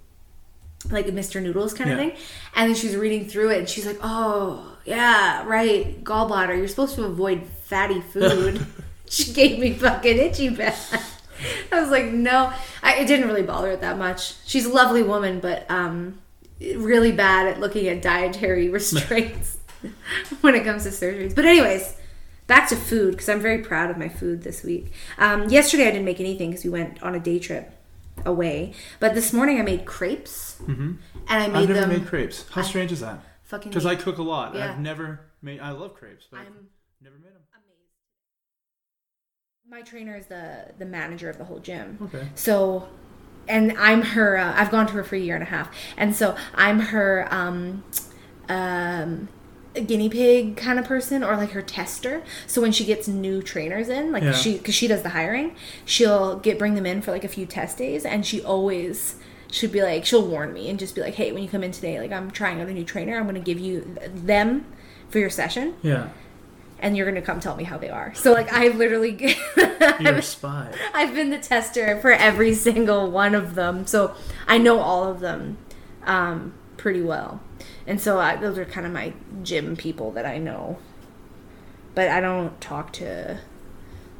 [0.90, 1.42] like Mr.
[1.42, 2.10] Noodles kind of Yeah.
[2.10, 2.18] thing.
[2.54, 6.56] And then she's reading through it and she's like, oh, yeah, right, gallbladder.
[6.56, 8.66] You're supposed to avoid fatty food.
[9.08, 11.02] she gave me fucking Ichiban.
[11.72, 12.52] I was like, no.
[12.82, 14.34] I, it didn't really bother it that much.
[14.46, 16.20] She's a lovely woman, but um,
[16.60, 19.58] really bad at looking at dietary restraints
[20.40, 21.34] when it comes to surgeries.
[21.34, 21.96] But, anyways.
[22.46, 24.92] Back to food because I'm very proud of my food this week.
[25.18, 27.72] Um, yesterday I didn't make anything because we went on a day trip
[28.24, 28.72] away.
[29.00, 30.92] But this morning I made crepes, mm-hmm.
[31.28, 31.88] and I made I've never them.
[31.88, 32.48] made crepes.
[32.50, 33.18] How strange is that?
[33.42, 34.54] fucking Because I cook a lot.
[34.54, 34.70] Yeah.
[34.70, 35.60] I've never made.
[35.60, 36.68] I love crepes, but I've I'm
[37.02, 37.35] never made.
[39.68, 41.98] My trainer is the the manager of the whole gym.
[42.02, 42.28] Okay.
[42.34, 42.88] So,
[43.48, 44.36] and I'm her.
[44.38, 47.26] Uh, I've gone to her for a year and a half, and so I'm her
[47.30, 47.84] um,
[48.48, 49.28] um,
[49.74, 52.22] guinea pig kind of person, or like her tester.
[52.46, 54.32] So when she gets new trainers in, like Yeah.
[54.32, 57.46] she because she does the hiring, she'll get bring them in for like a few
[57.46, 59.16] test days, and she always.
[59.52, 61.70] Should be like she'll warn me and just be like, "Hey, when you come in
[61.70, 63.16] today, like I'm trying out a new trainer.
[63.16, 64.66] I'm going to give you them
[65.08, 66.08] for your session, Yeah.
[66.78, 69.36] And you're going to come tell me how they are." So like I've literally
[70.00, 70.72] You're a spy.
[70.94, 74.14] I've been the tester for every single one of them, so
[74.46, 75.58] I know all of them
[76.04, 77.40] um, pretty well.
[77.86, 79.12] And so I, those are kind of my
[79.42, 80.78] gym people that I know.
[81.94, 83.40] But I don't talk to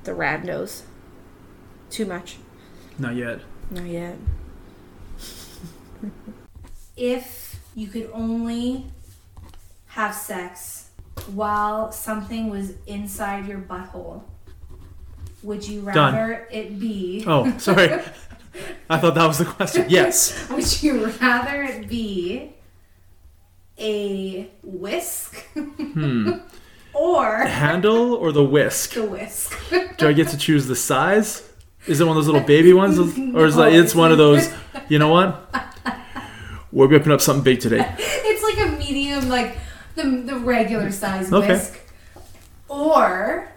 [0.05, 0.83] the randos
[1.91, 2.39] too much.
[2.99, 3.41] Not yet.
[3.71, 4.17] Not yet.
[6.97, 8.87] if you could only
[9.89, 10.86] have sex
[11.29, 14.23] while something was inside your butthole,
[15.43, 16.15] would you Done.
[16.15, 17.25] rather it be?
[17.27, 17.89] Oh, sorry.
[18.91, 19.85] I thought that was the question.
[19.91, 20.49] Yes.
[20.51, 22.55] Would you rather it be
[23.79, 26.33] a whisk Hmm.
[26.95, 28.93] or Handle or the whisk?
[28.95, 29.55] the whisk?
[29.99, 31.47] Do I get to choose the size?
[31.87, 34.11] Is it one of those little baby ones, or is No, like it's it's one
[34.11, 34.49] of those?
[34.89, 35.55] You know what?
[36.73, 37.87] We're whipping up something big today.
[37.99, 39.59] it's like a medium, like
[39.97, 41.49] the, the regular size Okay.
[41.49, 41.81] whisk.
[42.69, 43.49] Or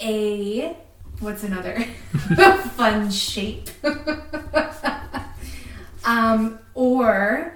[0.00, 0.76] a
[1.20, 1.80] what's another
[2.76, 3.70] fun shape?
[6.04, 7.54] um, or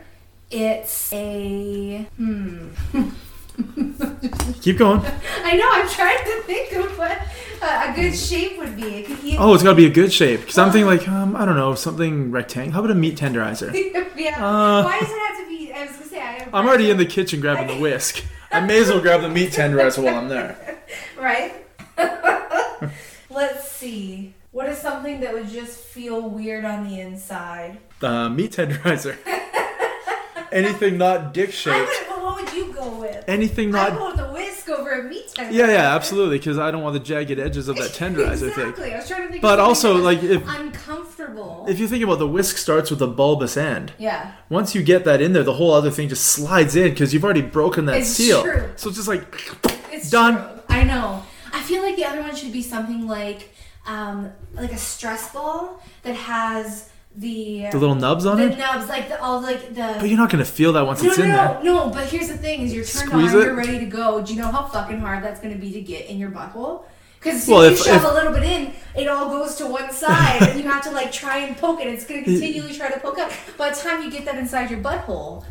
[0.51, 2.69] it's a hmm
[4.61, 5.01] Keep going.
[5.45, 5.69] I know.
[5.71, 7.19] I'm trying to think of what
[7.61, 8.83] a, good shape would be.
[8.83, 9.37] It.
[9.39, 10.41] Oh, it's got to be a good shape.
[10.41, 12.73] Because I'm thinking like, um, I don't know, something rectangle.
[12.73, 13.73] How about a meat tenderizer?
[14.17, 14.37] yeah.
[14.37, 15.73] Uh, Why it have to be?
[15.73, 16.21] I was gonna say.
[16.39, 18.25] I I'm already in the kitchen grabbing the whisk.
[18.51, 20.57] I may as well grab the meat tenderizer while I'm there.
[21.19, 21.67] Right.
[23.31, 24.35] Let's see.
[24.53, 27.79] What is something that would just feel weird on the inside?
[28.01, 29.19] Uh, meat tenderizer.
[30.53, 31.91] Anything not dick shaped.
[32.09, 33.23] but what would you go with?
[33.29, 33.93] Anything not.
[33.93, 33.99] Not.
[33.99, 35.53] go with a whisk over a meat tenderizer.
[35.53, 36.39] Yeah, yeah, absolutely.
[36.39, 38.85] Because I don't want the jagged edges of that tenderizer exactly.
[38.85, 38.95] thing.
[38.95, 39.43] I was trying to think.
[39.43, 41.08] But of also, like, if that's
[41.69, 43.93] if you think about the whisk starts with a bulbous end.
[43.99, 44.33] yeah.
[44.49, 47.25] Once you get that in there, the whole other thing just slides in because you've
[47.25, 48.43] already broken that It's seal.
[48.43, 48.71] true.
[48.77, 49.23] So it's just like
[49.93, 50.35] It's Done.
[50.37, 50.63] true.
[50.69, 51.23] I know.
[51.53, 53.51] I feel like the other one should be something like,
[53.87, 58.51] um, like a stress ball that has the the little nubs on the it.
[58.51, 59.97] The nubs, like the all like the.
[59.99, 61.63] But you're not gonna feel that once no, it's no, in no, there.
[61.65, 61.91] no.
[61.91, 63.45] But here's the thing: is you're turned Squeeze on, it?
[63.47, 64.23] you're ready to go.
[64.23, 66.85] Do you know how fucking hard that's going to be to get in your butthole?
[67.19, 69.93] Because Well, if- you shove if- a little bit in, it all goes to one
[69.93, 71.87] side, and you have to like try and poke it.
[71.89, 73.31] It's going to continually try to poke up.
[73.57, 75.45] By the time you get that inside your butthole,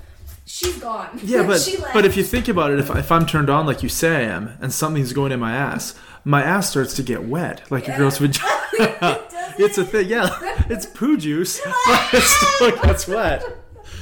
[0.46, 1.20] she's gone.
[1.24, 3.90] Yeah, but but if you think about it, if, if I'm turned on like you
[3.90, 7.70] say I am, and something's going in my ass, my ass starts to get wet
[7.72, 8.52] like a girl's vagina.
[9.58, 10.30] it's a thing, yeah.
[10.70, 13.44] It's poo juice, but it still gets wet.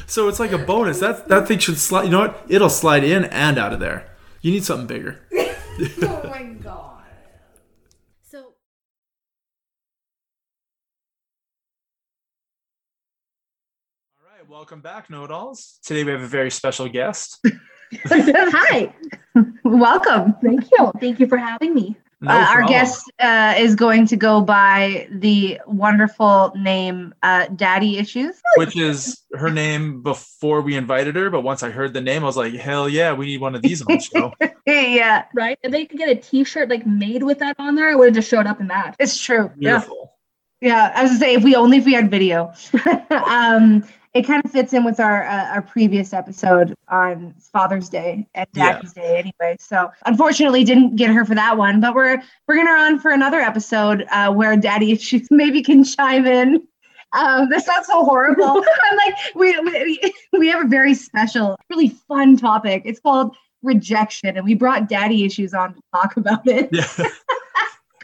[0.08, 0.99] So it's like a bonus.
[0.99, 2.04] That that thing should slide.
[2.06, 2.45] You know what?
[2.47, 4.08] It'll slide in and out of there.
[4.41, 5.21] You need something bigger.
[5.34, 7.04] oh my god.
[8.23, 8.54] So
[14.19, 15.79] All right, welcome back, Know It Alls.
[15.83, 17.45] Today we have a very special guest.
[18.05, 18.95] Hi.
[19.65, 20.33] Welcome.
[20.41, 20.93] Thank you.
[21.01, 21.97] Thank you for having me.
[22.21, 27.97] No uh, our guest uh, is going to go by the wonderful name uh, Daddy
[27.97, 28.41] Issues.
[28.55, 31.29] which is her name before we invited her.
[31.29, 33.61] But once I heard the name, I was like, hell yeah, we need one of
[33.61, 34.33] these on the show.
[34.65, 35.59] yeah, right?
[35.63, 38.15] If they could get a T-shirt like made with that on there, I would have
[38.15, 38.95] just showed up in that.
[38.99, 39.51] it's true.
[39.57, 39.79] Yeah.
[39.79, 40.13] Beautiful.
[40.61, 42.53] Yeah, I was gonna say if we only if we had video.
[43.09, 43.83] um,
[44.15, 48.47] it kind of fits in with our uh, our previous episode on Father's Day and
[48.54, 48.71] Yeah.
[48.73, 49.58] Daddy's Day anyway.
[49.60, 53.39] So unfortunately, didn't get her for that one, but we're we're gonna on for another
[53.41, 56.65] episode uh, where Daddy issues maybe can chime in.
[57.13, 58.45] Um, this sounds so horrible.
[58.91, 62.84] I'm like we, we we have a very special, really fun topic.
[62.86, 66.69] It's called rejection, and we brought Daddy issues on to talk about it.
[66.71, 66.88] Yeah.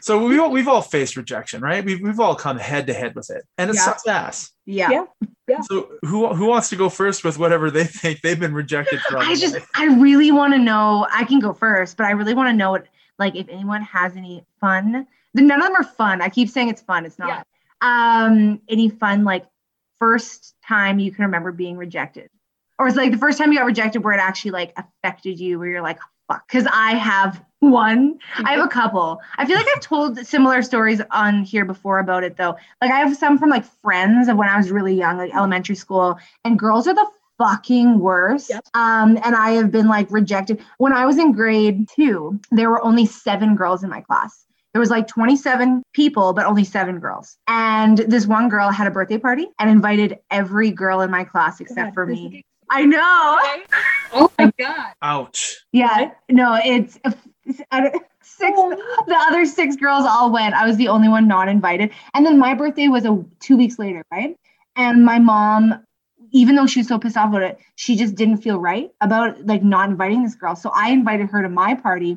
[0.02, 1.84] so we all, we've all faced rejection, right?
[1.84, 3.82] We've, we've all come head to head with it, and it Yeah.
[3.82, 4.50] sucks ass.
[4.66, 5.06] Yeah.
[5.48, 5.60] Yeah.
[5.62, 9.22] So who who wants to go first with whatever they think they've been rejected from?
[9.22, 11.06] I just, I really want to know.
[11.10, 12.86] I can go first, but I really want to know what,
[13.18, 15.06] like, if anyone has any fun.
[15.34, 16.20] None of them are fun.
[16.20, 17.06] I keep saying it's fun.
[17.06, 17.46] It's not.
[17.80, 19.46] Um, any fun, like,
[19.98, 22.28] first time you can remember being rejected,
[22.78, 25.58] or it's like the first time you got rejected where it actually like affected you,
[25.58, 25.98] where you're like,
[26.32, 26.48] fuck.
[26.48, 28.18] Because I have one.
[28.38, 29.20] I have a couple.
[29.38, 32.56] I feel like I've told similar stories on here before about it though.
[32.80, 35.76] Like I have some from like friends of when I was really young, like elementary
[35.76, 37.06] school, and girls are the
[37.38, 38.50] fucking worst.
[38.50, 38.64] Yep.
[38.74, 40.60] Um, and I have been like rejected.
[40.78, 44.44] When I was in grade two, there were only seven girls in my class.
[44.72, 47.36] There was like 27 people, but only seven girls.
[47.46, 51.60] And this one girl had a birthday party and invited every girl in my class
[51.60, 52.42] except for me.
[52.74, 53.38] I know.
[54.14, 54.94] Oh my god.
[55.02, 55.58] Ouch.
[55.72, 56.98] Yeah, no, it's
[57.70, 58.52] out of six.
[58.56, 59.04] Oh.
[59.06, 60.54] The other six girls all went.
[60.54, 61.90] I was the only one not invited.
[62.14, 64.36] And then my birthday was a two weeks later, right?
[64.74, 65.84] And my mom,
[66.30, 69.46] even though she was so pissed off about it, she just didn't feel right about
[69.46, 70.56] like not inviting this girl.
[70.56, 72.16] So I invited her to my party,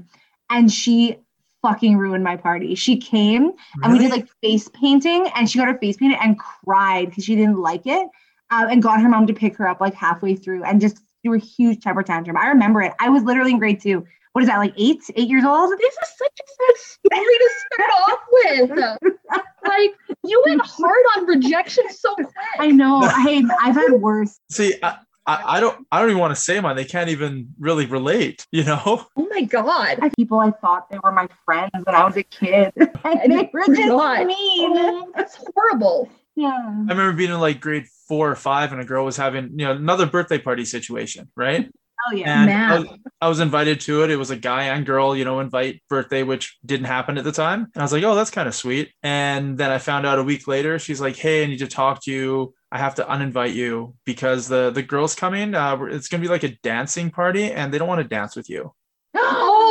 [0.49, 1.17] and she
[1.61, 2.75] fucking ruined my party.
[2.75, 3.51] She came
[3.83, 7.25] and we did like face painting, and she got her face painted and cried because
[7.25, 8.07] she didn't like it,
[8.51, 11.35] uh, and got her mom to pick her up like halfway through and just threw
[11.35, 12.37] a huge temper tantrum.
[12.37, 12.93] I remember it.
[12.99, 14.05] I was literally in grade two.
[14.33, 15.71] What is that, like eight, eight years old?
[15.79, 19.13] This is such a sad story to start off with.
[19.65, 22.29] Like you went hard on rejection so quick.
[22.59, 22.99] I know.
[23.01, 24.39] I I've had worse.
[24.51, 26.75] See, I, I, I don't I don't even want to say mine.
[26.75, 28.45] They can't even really relate.
[28.51, 29.07] You know.
[29.17, 29.99] Oh my god.
[30.15, 33.65] People I thought they were my friends when I was a kid, and they were
[33.67, 34.25] just not.
[34.25, 34.77] mean.
[34.77, 36.09] Oh, that's horrible.
[36.35, 36.51] Yeah.
[36.53, 39.65] I remember being in like grade four or five, and a girl was having you
[39.65, 41.71] know another birthday party situation, right?
[42.07, 42.41] Oh yeah.
[42.41, 42.81] And I Man.
[42.81, 44.11] was, I was invited to it.
[44.11, 47.31] It was a guy and girl, you know, invite birthday, which didn't happen at the
[47.31, 47.61] time.
[47.73, 48.91] And I was like, oh, that's kind of sweet.
[49.01, 52.03] And then I found out a week later, she's like, hey, I need to talk
[52.03, 52.53] to you.
[52.71, 55.55] I have to uninvite you because the the girls coming.
[55.55, 58.49] Uh, it's gonna be like a dancing party, and they don't want to dance with
[58.49, 58.73] you.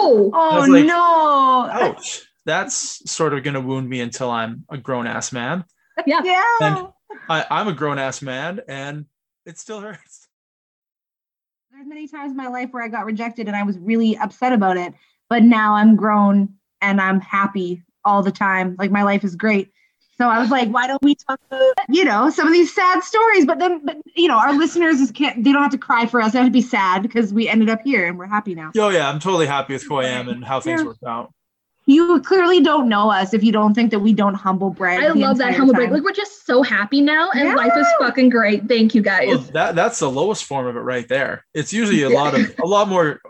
[0.07, 0.31] Oh.
[0.35, 1.69] Oh like- no.
[1.71, 2.27] Ouch.
[2.45, 5.65] That's sort of gonna wound me until I'm a grown ass man.
[6.07, 6.21] Yeah.
[6.25, 6.43] Yeah.
[6.61, 6.89] And-
[7.29, 9.07] I, I'm a grown ass man, and
[9.47, 10.27] it still hurts.
[11.73, 14.53] there's many times in my life where I got rejected and I was really upset
[14.53, 14.93] about it.
[15.29, 18.77] But now I'm grown and I'm happy all the time.
[18.79, 19.71] Like my life is great.
[20.19, 23.03] So I was like, why don't we talk about, you know, some of these sad
[23.03, 23.47] stories?
[23.47, 26.21] But then, but you know, our listeners is can't, they don't have to cry for
[26.21, 26.33] us.
[26.33, 28.71] They have to be sad because we ended up here and we're happy now.
[28.79, 30.87] Oh yeah, I'm totally happy with who I am and how things Yeah.
[30.87, 31.33] worked out.
[31.87, 35.03] You clearly don't know us if you don't think that we don't humble brag.
[35.03, 35.87] I love that entire humble break.
[35.89, 35.95] time.
[35.95, 37.55] Like we're just so happy now, and Yeah.
[37.55, 38.67] life is fucking great.
[38.69, 39.27] Thank you guys.
[39.29, 41.45] Well, that that's the lowest form of it right there.
[41.53, 43.21] It's usually a lot of a lot more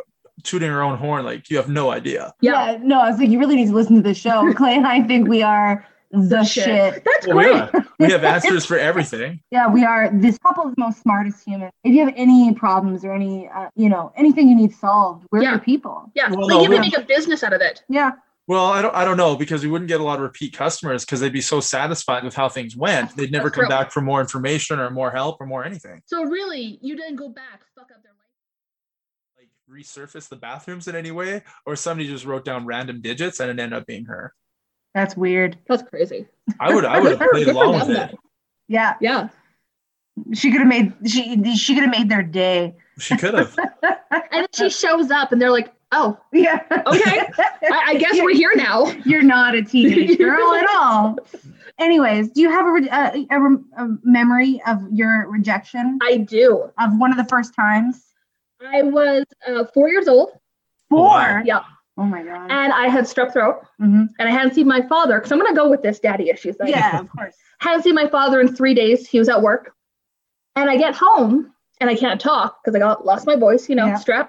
[0.44, 2.32] tooting our own horn like you have no idea.
[2.42, 4.52] yeah, Yeah, no, I was like, you really need to listen to the show.
[4.56, 6.64] Clay and I think we are the shit.
[6.64, 7.04] shit.
[7.04, 7.56] that's Well, great.
[7.74, 7.86] are.
[7.98, 9.40] we have answers for everything.
[9.50, 11.72] Yeah, we are this couple of the most smartest humans.
[11.82, 15.42] If you have any problems or any, uh, you know, anything you need solved, we're
[15.42, 15.50] Yeah.
[15.52, 16.10] your people.
[16.14, 17.82] Yeah, Well, like no, you can make a business out of it.
[17.88, 18.12] Yeah,
[18.46, 21.04] Well, I don't I don't know because we wouldn't get a lot of repeat customers
[21.04, 23.16] because they'd be so satisfied with how things went.
[23.16, 26.02] They'd never come back for more information or more help or more anything.
[26.04, 29.38] So really, you didn't go back, fuck up their life.
[29.38, 33.48] Like resurface the bathrooms in any way, or somebody just wrote down random digits and
[33.48, 34.34] it ended up being her.
[34.94, 35.58] that's weird.
[35.66, 36.26] That's crazy.
[36.60, 38.18] I would I would have Good played along with them, it.
[38.68, 39.28] Yeah, Yeah,
[40.34, 42.76] she could have made she she could have made their day.
[42.98, 43.56] She could have.
[43.82, 46.60] and then she shows up, and they're like, "Oh, Yeah.
[46.86, 47.20] Okay.
[47.70, 51.16] I, I guess we're here now." You're not a teenage girl at all.
[51.78, 56.70] Anyways, do you have a, a, a, a memory of your rejection I do.
[56.78, 58.04] of one of the first times?
[58.64, 60.30] I was uh, four years old.
[60.88, 61.08] Four.
[61.08, 61.42] Wow.
[61.44, 61.60] Yeah,
[61.98, 62.50] Oh my god.
[62.50, 64.08] and I had strep throat, Mhm.
[64.18, 66.56] and I hadn't seen my father because I'm gonna go with this daddy issues.
[66.56, 66.68] thing.
[66.68, 67.34] Yeah, of course.
[67.58, 69.08] hadn't seen my father in three days.
[69.08, 69.72] He was at work.
[70.56, 73.74] And I get home and I can't talk because I got lost my voice, you
[73.74, 73.96] know, Yeah.
[73.98, 74.28] strep.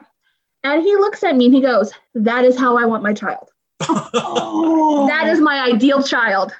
[0.66, 3.50] And he looks at me and he goes, That is how I want my child.
[3.88, 6.54] Oh, That is my ideal child.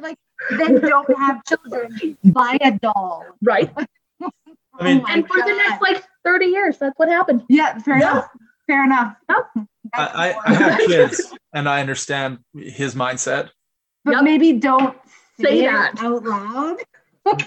[0.00, 0.18] Like,
[0.58, 2.18] then don't have children.
[2.24, 3.24] Buy a doll.
[3.42, 3.70] Right.
[4.20, 7.44] I mean, Oh and for the next like 30 years, that's what happened.
[7.48, 8.10] Yeah, fair Yeah.
[8.10, 8.28] enough.
[8.66, 9.14] Fair enough.
[9.28, 9.66] Yep.
[9.94, 13.50] I, I, I have kids and I understand his mindset.
[14.04, 14.22] But Yep.
[14.24, 14.98] maybe don't
[15.38, 15.94] say, Say that.
[16.02, 16.78] out loud.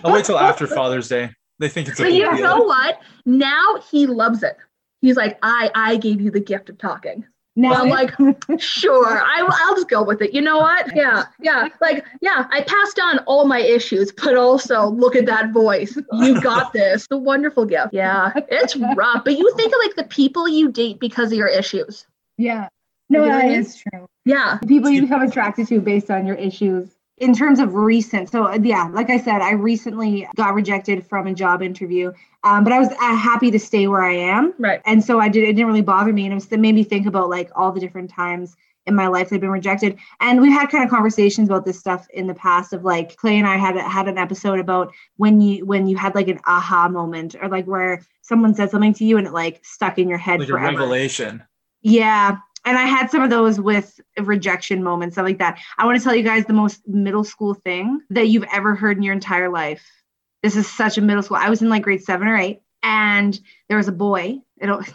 [0.05, 1.31] I'll wait till after Father's Day.
[1.59, 2.43] They think it's a But big you deal.
[2.45, 2.99] know what?
[3.25, 4.55] Now he loves it.
[5.01, 7.25] He's like, I I gave you the gift of talking.
[7.55, 8.13] Now I'm like,
[8.59, 10.31] sure, I, I'll just go with it.
[10.31, 10.95] You know what?
[10.95, 11.67] Yeah, yeah.
[11.81, 15.97] Like, yeah, I passed on all my issues, but also look at that voice.
[16.13, 17.07] You got this.
[17.09, 17.93] The wonderful gift.
[17.93, 19.23] Yeah, it's rough.
[19.25, 22.05] But you think of like the people you date because of your issues.
[22.37, 22.69] yeah.
[23.09, 23.59] No, You know what I mean?
[23.61, 24.07] is true.
[24.25, 24.57] Yeah.
[24.61, 26.89] The people you become attracted to based on your issues.
[27.19, 31.25] In terms of recent, so uh, yeah, like I said, I recently got rejected from
[31.25, 32.11] a job interview,
[32.43, 34.81] um, but I was uh, happy to stay where I am, Right.
[34.85, 35.43] and so I did.
[35.43, 37.71] It didn't really bother me, and it, was, it made me think about like all
[37.71, 39.97] the different times in my life that I've been rejected.
[40.21, 42.71] And we've had kind of conversations about this stuff in the past.
[42.71, 46.13] Of like Clay and I had had an episode about when you when you had
[46.13, 49.59] like an aha moment, or like where someone said something to you and it like
[49.65, 51.43] stuck in your head Like a revelation.
[51.81, 52.37] Yeah.
[52.67, 55.57] And I had some of those with rejection moments, stuff like that.
[55.77, 58.97] I want to tell you guys the most middle school thing that you've ever heard
[58.97, 59.89] in your entire life.
[60.43, 61.37] This is such a middle school.
[61.37, 64.39] I was in like grade seven or eight, and there was a boy.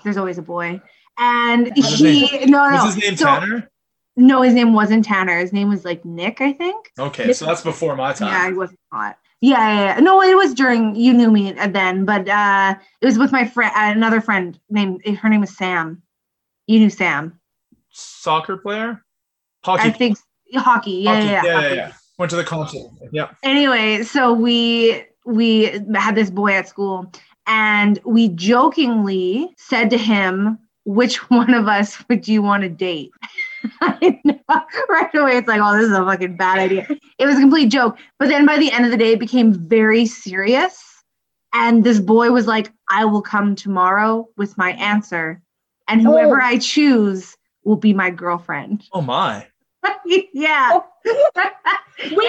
[0.04, 0.82] There's always a boy.
[1.16, 3.70] And he, no, no, Was his name So- Tanner?
[4.18, 5.38] no, his name wasn't Tanner.
[5.38, 6.90] His name was like Nick, I think.
[6.98, 8.28] Okay, so that's before my time.
[8.28, 9.16] Yeah, I wasn't hot.
[9.40, 10.00] Yeah, yeah, yeah.
[10.00, 13.72] No, it was during you knew me then, but uh, it was with my friend,
[13.74, 16.02] another friend named her name was Sam.
[16.66, 17.40] You knew Sam.
[17.92, 19.05] Soccer player?
[19.64, 19.88] Hockey.
[19.88, 20.18] I think
[20.55, 20.90] hockey.
[20.92, 21.26] Yeah, hockey.
[21.26, 21.42] yeah, yeah.
[21.44, 21.74] yeah, hockey.
[21.76, 21.92] yeah.
[22.18, 22.87] Went to the concert.
[23.12, 23.31] Yeah.
[23.42, 27.11] Anyway, so we we had this boy at school,
[27.46, 33.12] and we jokingly said to him, "Which one of us would you want to date?"
[33.81, 34.38] I know.
[34.88, 36.87] Right away, it's like, "Oh, this is a fucking bad idea."
[37.18, 39.55] It was a complete joke, but then by the end of the day, it became
[39.55, 40.83] very serious.
[41.55, 45.40] And this boy was like, "I will come tomorrow with my answer,
[45.88, 46.44] and whoever Oh.
[46.44, 49.46] I choose will be my girlfriend." Oh my.
[50.33, 50.79] yeah.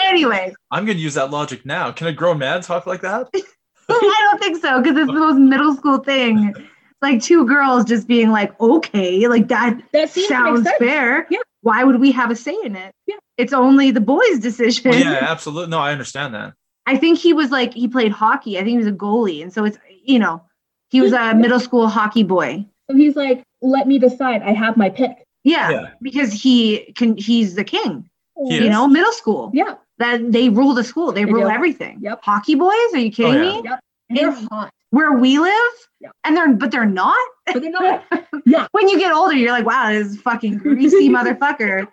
[0.06, 1.92] anyway, I'm gonna use that logic now.
[1.92, 3.30] Can a grown man talk like that?
[3.90, 6.54] I don't think so because it's the most middle school thing.
[7.02, 11.28] Like two girls just being like, okay, like that That seems sounds fair.
[11.30, 11.40] Yeah.
[11.62, 12.94] Why would we have a say in it?
[13.08, 13.16] Yeah.
[13.38, 14.92] It's only the boys' decision.
[14.92, 15.70] Well, yeah, absolutely.
[15.70, 16.54] No, I understand that.
[16.86, 18.58] I think he was like he played hockey.
[18.58, 20.42] I think he was a goalie, and so it's you know
[20.90, 22.66] he was a middle school hockey boy.
[22.90, 24.42] So he's like, let me decide.
[24.44, 25.23] I have my pick.
[25.44, 25.90] Yeah, Yeah.
[26.02, 27.18] because he can.
[27.18, 28.10] He's the king.
[28.48, 28.70] He You is.
[28.70, 29.52] know, middle school.
[29.54, 29.76] Yeah.
[30.00, 31.12] That they rule the school.
[31.12, 31.50] They They rule do.
[31.50, 32.00] everything.
[32.02, 32.22] Yep.
[32.24, 32.74] Hockey boys?
[32.94, 33.72] Are you kidding Oh, yeah.
[33.72, 33.78] me?
[34.10, 34.72] And they're hot.
[34.90, 36.10] Where we live, Yeah.
[36.24, 37.18] and they're but they're not.
[37.48, 38.04] But they're not.
[38.46, 38.68] yeah.
[38.72, 41.88] when you get older, you're like, wow, this is fucking greasy motherfucker.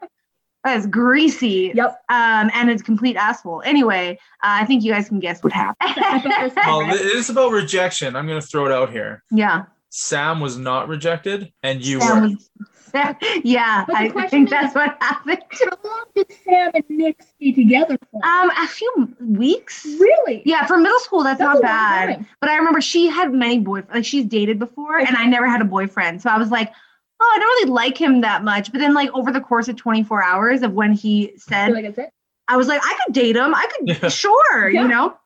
[0.64, 1.72] That is greasy.
[1.74, 1.90] Yep.
[2.10, 3.62] Um, and it's complete asshole.
[3.64, 5.94] Anyway, uh, I think you guys can guess what happened.
[6.56, 8.14] Well, it is about rejection.
[8.16, 9.22] I'm gonna throw it out here.
[9.30, 9.64] yeah.
[9.90, 12.28] Sam was not rejected, and you Sam were.
[12.30, 12.50] was-
[13.44, 15.38] yeah, I think is- that's what happened.
[15.52, 18.24] How long did Sam and Nick stay together for?
[18.26, 19.84] Um, a few weeks.
[19.84, 20.42] really?
[20.44, 22.26] Yeah, for middle school, that's, That's not bad.
[22.40, 23.94] But I remember she had many boyfriends.
[23.94, 26.20] Like she's dated before, and I never had a boyfriend.
[26.22, 26.72] So I was like,
[27.20, 28.72] oh, I don't really like him that much.
[28.72, 31.96] But then, like over the course of 24 hours of when he said, You're like,
[31.98, 32.10] it?
[32.48, 33.54] I was like, I could date him.
[33.54, 34.08] I could, Yeah.
[34.08, 34.82] sure, Yeah.
[34.82, 35.16] you know.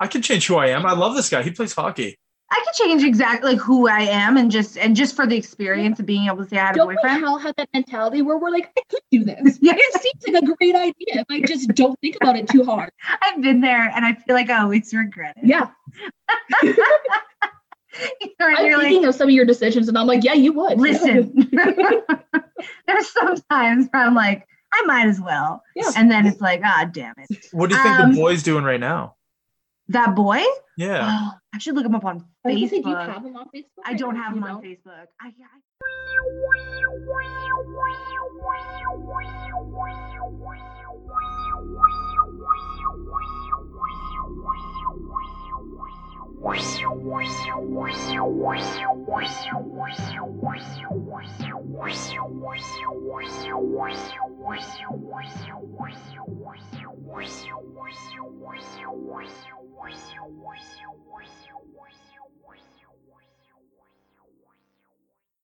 [0.00, 0.84] I can change who I am.
[0.84, 1.42] I love this guy.
[1.42, 2.18] He plays hockey.
[2.56, 5.98] I could change exactly like who I am, and just and just for the experience
[5.98, 7.24] of being able to say I had a Don't we boyfriend.
[7.24, 9.58] all have that mentality where we're like, I could do this.
[9.62, 9.72] Yeah.
[9.76, 10.92] It seems like a great idea
[11.22, 12.90] if I just don't think about it too hard.
[13.22, 15.46] I've been there, and I feel like I always regret it.
[15.48, 15.68] Yeah.
[18.20, 20.32] You know, I'm you're like, thinking of some of your decisions and I'm like, yeah,
[20.32, 20.80] you would.
[20.80, 21.48] listen.
[22.88, 25.62] There's sometimes where I'm like, I might as well.
[25.76, 25.92] Yeah.
[25.96, 27.46] And then it's like, ah, damn it.
[27.52, 29.14] What do you think Um, the boy's doing right now?
[29.88, 30.42] That boy?
[30.76, 31.06] Yeah.
[31.08, 32.70] Oh, I should look him up on Facebook.
[32.70, 33.84] Say, do you have him on Facebook?
[33.84, 35.06] I don't have him on Facebook.
[35.20, 35.30] I, I...
[59.84, 62.03] 我想，我想，我想，我想。